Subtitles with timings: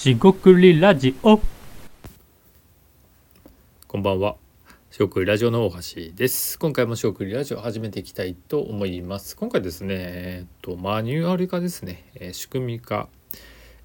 [0.00, 1.38] しごくりラジオ
[3.86, 4.36] こんばんは。
[4.90, 5.78] しごくりラジオの大橋
[6.16, 6.58] です。
[6.58, 9.36] 今回もしごくりラジオ始めていきたいと思います。
[9.36, 13.10] 今回ですね、えっとマニュアル化ですね、えー仕組み化、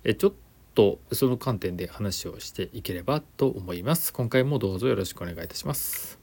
[0.05, 0.33] えちょっ
[0.73, 4.13] とその観点で話をしていければと思います。
[4.13, 6.17] 今回もどうぞよろしくお願いいたします。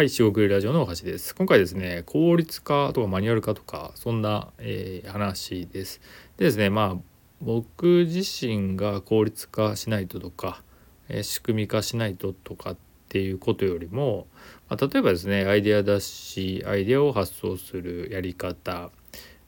[0.00, 1.34] はい、しごくりラジオの橋です。
[1.34, 6.00] 今回ですね、効率化とかマニュアル化とか、そんな、えー話です。
[6.38, 7.02] でですね、まあ、
[7.42, 10.62] 僕自身が効率化しないととか、
[11.10, 12.76] えー仕組み化しないととかっ
[13.10, 14.26] ていうことよりも、
[14.70, 18.90] まあ、例えばですね、アイデア出し、アイデアを発想するやり方、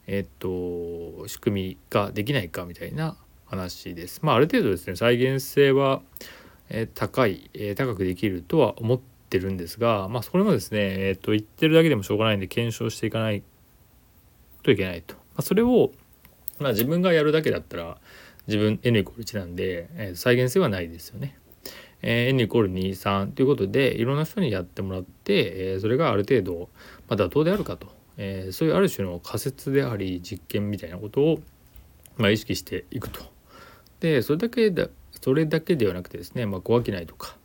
[0.05, 3.17] えっと、仕組み化できないかみたいな
[3.47, 4.19] 話です。
[4.21, 6.03] まあ、ある程度ですね、再現性は、
[6.69, 13.41] え高い、え高くできるとは思っててるんですが、まあ、それもですね、えー、と言ってるだけでもしょうがないんで検証していかない
[14.61, 15.15] といけないと。
[15.15, 15.91] まあ、それを、
[16.59, 17.97] まあ、自分がやるだけだったら
[18.47, 21.37] 自分 N=1 なんで、えー再現性はないですよね。
[22.03, 26.69] えー n イコール23ということでいろんな人にやってもらって、えーそれがある程度、
[27.07, 31.39] まあ、妥当であるかと、えーそういうある種の仮説であり実験みたいなことを、
[32.17, 33.21] まあ、意識していくと。
[33.99, 34.89] でそれだけだ
[35.21, 37.37] それだけではなくてですね、まあ、小商いとか、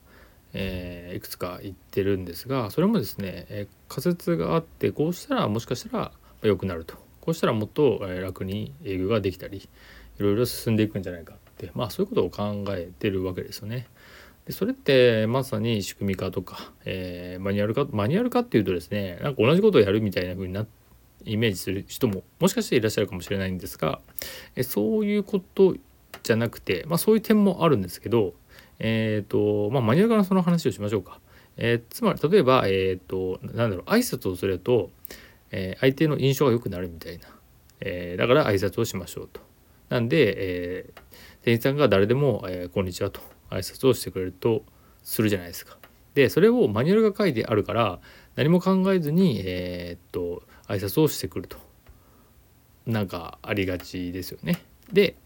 [0.54, 13.86] えーいくつか言ってるんですがそれもですね、えー仮説があってこうしたらもしかしたら良くなるとこうしたらもっとえー楽に営業ができたりいろいろ進んでいくんじゃないかってまあそういうことを考えてるわけですよね。
[14.46, 20.66] でそれってまさに仕組み化とか、えーマニュアル化マニュアル化っていうとですねなんか同じことをやるみたいな風にな
[21.24, 24.00] イメージする人ももしかしていらっしゃるかもしれないんですが、
[24.56, 25.74] えそういうこと
[26.22, 28.34] じゃなくて、まあ、そういう点もあるんですけど、
[28.79, 31.21] えーとまあ、マニュアル化のその話をしましょうか。
[31.57, 34.91] えーつまり例えば、えー、となんだろう挨拶をすると、
[35.51, 37.29] え相手の印象が良くなるみたいな、
[37.81, 39.41] えだから挨拶をしましょうと。
[39.88, 40.91] なんで、え
[41.43, 44.62] 店員さんが誰でも、えこんにちは」と挨拶をしてくれると
[45.03, 45.78] するじゃないですか。
[46.15, 48.00] でそれをマニュアルが書いてあるから
[48.34, 51.56] 何も考えずに、えっと挨拶をしてくると
[52.87, 54.62] なんかありがちですよね。
[54.93, 55.17] で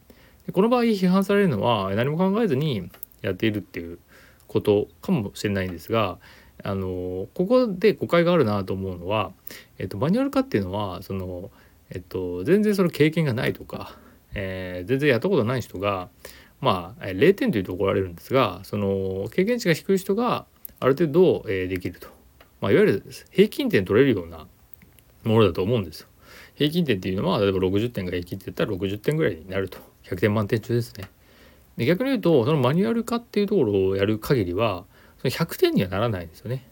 [0.52, 2.90] この場合批判されるのは何も考えずに
[3.22, 3.98] やっているっていう
[4.46, 6.18] ことかもしれないんですが
[6.62, 9.32] あのここで誤解があるなと思うのは、
[9.78, 11.50] えっと、マニュアル化っていうのはその、
[11.90, 13.96] えっと、全然その経験がないとか、
[14.34, 16.08] えー全然やったことない人が
[16.60, 20.46] まあ0点というと怒られるんですがその経験値が低い人が
[20.80, 22.08] ある程度、えーできると、
[22.60, 24.46] まあ、いわゆる平均点取れるような
[25.24, 26.08] ものだと思うんですよ。
[26.54, 31.08] 平均点っていうのは例えば60点が平均って言ったら60点ぐらいになると100点満点中ですね。
[31.76, 34.84] で逆に言うとそのマニュアル化っていうところをやる限りは
[35.18, 36.66] その100点にはならないんですよね。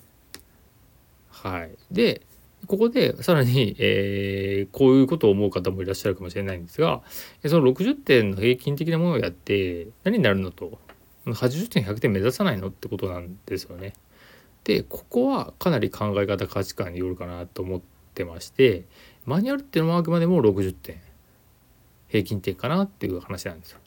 [1.31, 2.23] はい、で
[2.67, 7.03] ここでさらに、えーこういうことを思う方もいらっしゃるかもしれないんですが
[7.47, 10.79] その60点の平均的なものをやって何になるのと
[11.27, 13.95] 80点100点目指さないのってことなんですよね。
[14.65, 17.81] でここはかなり考え方価値観によるかなと思っ
[18.15, 18.85] てまして
[19.25, 21.01] マニュアルっていうのはあくまでも60点
[22.09, 23.81] 平均点かなっていう話なんですよ。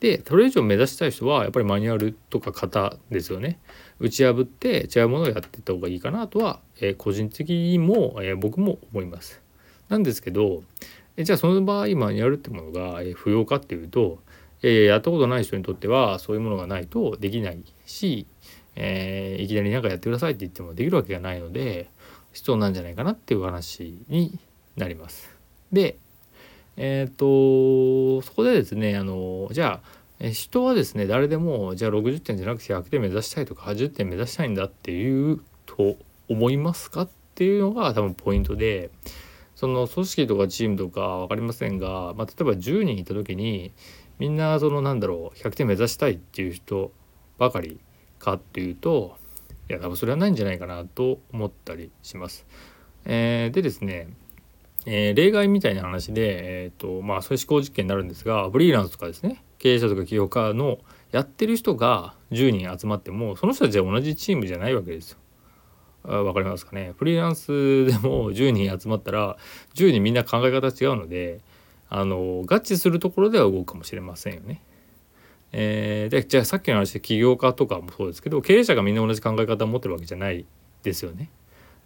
[0.00, 3.58] でそれ以上目指したい人はやっぱりマニュアルとか型ですよね
[3.98, 9.42] 打ち破って違うものをやっていった方がいいかなとは、えー個人的にも、えー僕も思います。
[9.88, 10.62] なんですけど
[11.16, 14.20] えじゃあその場合マニュアルってものが、え不要かっていうと、
[14.62, 18.26] えやったことない人にとってはそういうものがないとできないし、
[18.76, 21.90] えいきなり何かやってくださいって言ってもできるわけがないので
[22.32, 24.38] 必要なんじゃないかなっていう話に
[24.76, 25.36] なります。
[25.72, 25.96] で
[26.80, 35.96] えっ、とそこでですねあのじゃあ人はですね誰でもじゃあ60点じゃなくて100点目指したいとか80点目指したいんだっていうと
[36.28, 38.90] 思いますかっていうのが多分ポイントで
[39.56, 43.72] その組織とかチームとか分かりませんが、まあ、例えば10人いた時に
[44.20, 46.92] みんなそのなんだろう100点目指したいっていう人
[47.38, 47.80] ばかり
[48.20, 49.16] かっていうと
[49.68, 52.46] いや多分それはないんじゃないかなと思ったりします。
[53.04, 54.08] えーでですね
[54.90, 60.78] えー例外みたいな話で、えーとまあ、そういう思考実験になるんですがフリーランスとかですね経営者とか起業家の
[61.12, 65.18] やってる人が10人集まってもその人たちは同じチームじゃないわけですよ。
[66.04, 66.94] あわかりますかね？
[66.96, 69.36] フリーランスでも10人集まったら
[69.74, 71.40] 10人みんな考え方違うので
[71.90, 74.62] あの合致するところでは動くかもしれませんよね。
[75.52, 80.46] えーでじゃあさっきの話で起業家とかもそうですけど経営者がみんな同じ考え方を持ってるわけじゃない
[80.82, 81.30] ですよね。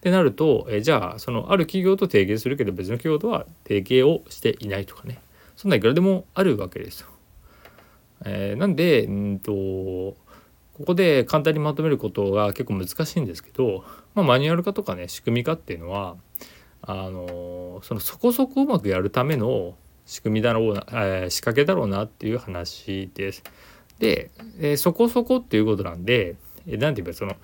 [0.03, 5.21] ってなると、えじゃあそのある企業と提携するけど別の企業とは提携をしていないとかね
[5.55, 7.09] そんないくらでもあるわけですよ。
[8.25, 10.17] えーなんでうんとこ
[10.87, 13.85] こで簡単にまとめることが結構難しいんですけど、
[14.15, 16.17] まあ、マニュアル化とかね仕組み化っていうのは
[16.81, 23.45] あのそのそこそこうまくやるための仕組みだろうな、えー、仕掛けだろうなっていう話です。
[24.01, 26.35] で、えー、そこそこっていうことなんで
[26.67, 27.37] 何、えー、て言うかその、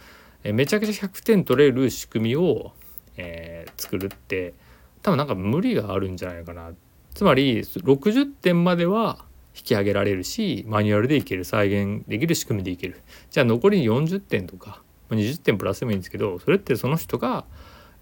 [0.45, 2.73] え、めちゃくちゃ100点取れる仕組みを、
[3.17, 4.55] えー、作るって
[5.03, 6.73] 多分なんか無理があるんじゃないかな。
[7.15, 9.25] つまり60点までは
[9.57, 13.01] 引き上げられるしマニュアルでいける再現できる仕組みでいける
[13.31, 17.45] じゃあ残り40点とか20点プラスでもいいんですけどそれってその人が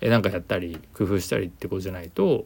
[0.02, 2.44] 何かやったり工夫したりってことじゃないと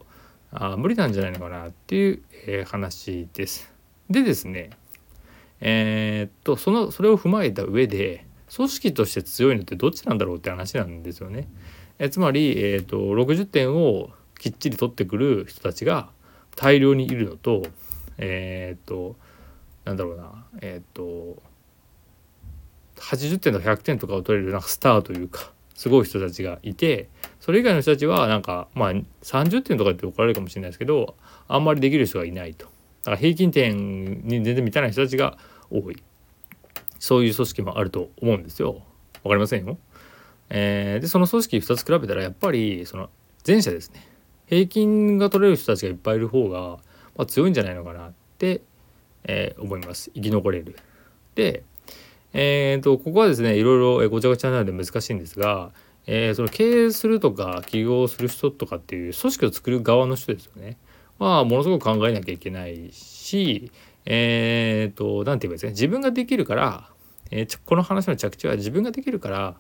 [0.53, 3.73] あ無理なんじゃないのかなっていう、えー、話です。
[4.09, 4.71] でですね
[5.61, 8.25] えー、っとそのそれを踏まえた上で
[8.55, 11.49] 組織として強いのってどっちなんだろうって話なんですよね。
[11.99, 16.09] え、つまり、えー、っと60点をきっちり取ってくる人たちが
[16.57, 17.63] 大量にいるのと
[18.19, 19.17] えっと
[19.85, 21.37] なんだろうなえっと
[22.97, 27.09] 80点とか100点とかを取れるなんかスターというかすごい人たちがいて
[27.41, 28.93] それ以外の人たちはなんかまあ
[29.23, 31.17] 30点とかって怒られるかもしれないですけど
[31.49, 32.71] あんまりできる人がいないとだ
[33.05, 35.39] から平均点に全然満たない人たちが
[35.71, 36.03] 多い
[37.01, 38.83] そういう組織もあると思うんですよ
[39.25, 39.77] わかりませんよ。
[40.49, 43.09] えー、でその組織2つ比べたらやっぱりその
[43.47, 44.07] 前者ですね
[44.47, 46.79] 平均が取れる人たちがいっぱいいる方が、
[47.17, 48.63] まあ、強いんじゃないのかなって、
[49.25, 50.77] えー、思います生き残れる。
[51.35, 51.65] で
[52.33, 55.73] えーと、ここはですねいろいろごちゃごちゃなので難しいんですが、
[56.07, 60.77] えー、その経営するとか起業する人とかっていう組織を作る側の人ですよね。
[61.19, 63.71] まあものすごく考えなきゃいけないし
[64.07, 66.90] えーと何て言えばいいですね自分ができるから、
[67.31, 69.57] えー、この話の着地は自分ができるから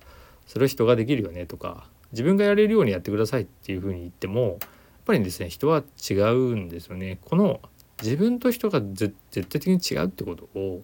[0.47, 4.59] それを人ができるよねとか自分がやれるようにやってくださいっていうふうに言ってもやっ
[5.05, 7.19] ぱりですね人は違うんですよね。
[7.25, 7.61] この
[8.03, 10.83] 自分と人が絶対的に違うってことを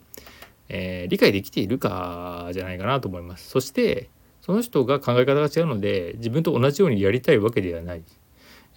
[0.69, 3.49] えー、理解できているかじゃないかなと思います。
[3.49, 4.11] そして
[4.41, 8.03] その人が考え方が違うので自分と同じようにやりたいわけではない。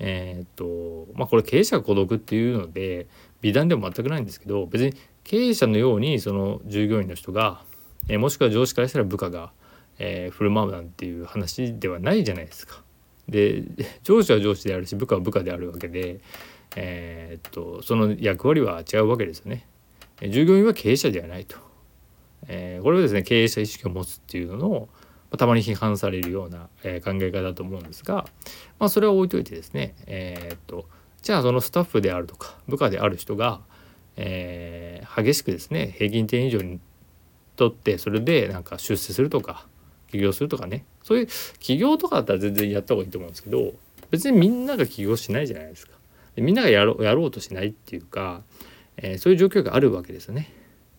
[0.01, 3.07] えー、っとまあこれ経営者が孤独っていうので
[3.41, 7.63] 美談でも全くないんですけど別に経営者のようにその従業員の人が、
[8.09, 9.51] えー、もしくは上司からしたら部下が、
[9.97, 12.81] えー、振る舞うなんていう話ではないじゃないですか。
[13.29, 13.63] で
[14.03, 16.19] 上司は上司であるし部下は部下であるわけで、
[16.75, 19.65] えー、っとその役割は違うわけですよね。
[20.27, 21.55] 従業員は経営者ではないと。
[22.47, 24.89] え、これはですね経営者意識を持つっていうのの
[25.37, 28.27] たまに批判されるような、え、考え方だと思うんですが、
[28.79, 30.85] まあ、それは置いといてですね、え、っと
[31.21, 33.61] じゃあそのスタッフであるとか部下である人が、
[34.15, 36.79] えー、激しくですね平均点以上に
[37.59, 39.67] とってそれでなんか出世するとか
[40.09, 41.27] 起業するとかねそういう
[41.59, 43.73] 起業とかだったら全然やった方がいいと思うんですけど
[44.11, 45.93] 別にみんなが起業しないじゃないですか。
[46.35, 48.43] でみんながやろやろうとしないっていうか、
[48.97, 50.51] えー、そういう状況があるわけですよね。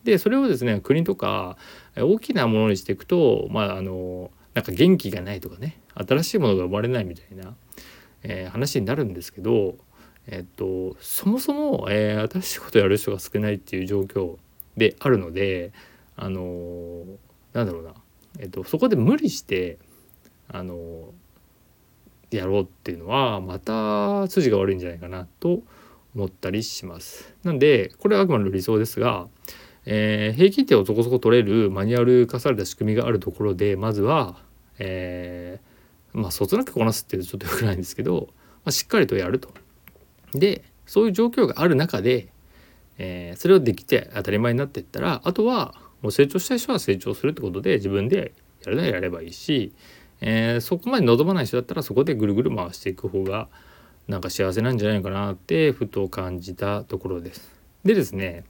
[0.05, 1.57] でそれをですね国とか
[1.97, 7.55] 大きなものにしていくとまああのなんか元気がないとかね新しいものが生まれないみたいな、
[8.23, 9.77] えー、話になるんですけど、
[10.27, 14.37] えっと、そもそも、えー、新しいことやる人が少ないっていう状況
[14.77, 15.73] であるので
[16.21, 17.05] あの
[17.53, 17.95] なんだろうな、
[18.39, 19.79] えっと、そこで無理して
[20.49, 21.13] あの
[22.31, 25.63] やろうっていうのはまた筋が悪いんじゃないかなと
[26.15, 27.35] 思ったりします。
[27.43, 29.29] なんでこれはあくまでも理想ですが
[29.87, 34.37] えー、平均点をそこそこ取れるマニュアル化された仕組みがあるところでまずは、
[34.79, 39.53] えー、まあそつなくこなすっていうとちょっとよくないんですけど、まあ、しっかりとやると。
[40.33, 42.29] でそういう状況がある中で、
[42.99, 48.33] えー、それをできて当たり前になっていったらあとはもう成長したい人は成長するってことで自分で
[48.65, 49.73] やるならやればいいし、
[50.21, 53.49] えー、そこまで望まない人だったらそこでぐるぐる回していく方が
[54.09, 57.55] なんか幸せなんじゃないかなってふと感じたところです。
[57.85, 58.45] でですね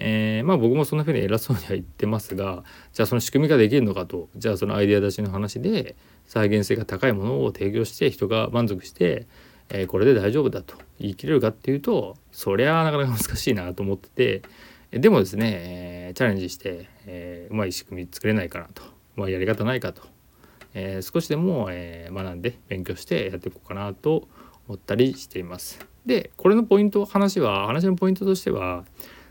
[0.00, 9.26] えー、まあ僕もそんな風に偉そうには言ってますがじゃあその仕組みができるのかとじゃあそのアイデア出しの話で再現性が高いものを提供して人が満足して、
[9.70, 14.40] えー、これで大丈夫だと言い切れるかっていうとそりゃなかなか難しいなと思って
[14.90, 18.82] てでもですね、えー、チャレンジして、えー、うまい仕組み作れないかなと、
[19.16, 20.02] まあ、やり方ないかと、
[20.74, 24.28] え少しでも、え学んで勉強してやっていこうかなと
[24.68, 25.80] 思ったりしています。
[26.06, 28.84] でこれのポイント話は話のポイントとしては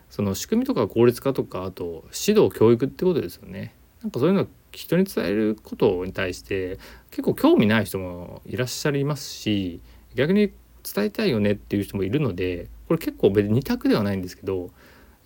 [0.10, 3.74] その仕組みとか効率化とかあと指導教育ってことですよね。
[4.02, 6.78] なんかそういうの人に伝えることに対して
[7.10, 9.82] 結構興味ない人もいらっしゃいますし
[10.14, 10.52] 逆に
[10.84, 14.70] 伝えたいよねっていう人もいるのでこれ結構別に2択ではないんですけど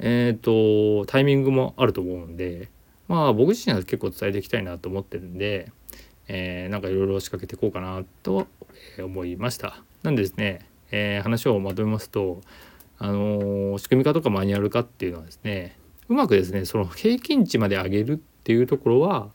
[0.02, 2.70] えっ、ー、とタイミングもあると思うんで
[3.08, 5.72] まあ僕自身は結構伝えていきたいなと思ってるんで、
[6.28, 8.48] えー、なんかいろいろ仕掛けていこうかなと
[9.00, 9.84] 思いました。
[10.04, 12.42] なんでですね、えー、話をまとめますと
[12.98, 15.78] あの仕組み化とかマニュアル化っていうのはですね
[16.10, 19.30] うまくですねその平均値まで上げるっていうところは、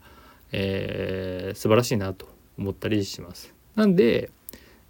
[0.53, 3.55] えー、素晴らしいなと思ったりします。
[3.75, 4.31] なんで、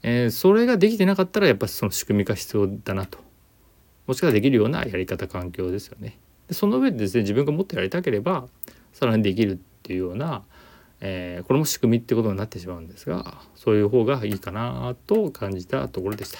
[0.03, 3.19] えー、それができてなかったらやっぱその仕組み化必要だなと
[4.07, 6.19] もしくはできるようなやり方環境ですよね。
[6.49, 8.47] でその上でですね自分がもっとやりたければ
[8.93, 10.45] さらにできるっていうような、
[11.01, 16.39] えー、これも仕組みってことになってしまうんですがそういう方がいいかなと感じたところでした。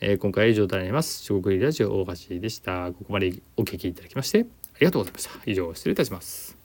[0.00, 1.24] えー、今回は以上となります。
[1.24, 2.92] 四国ラジオ大橋でした。
[2.92, 5.30] ここまでお聞きいただきましてありがとうございました。
[5.46, 6.57] 以上失礼いたします。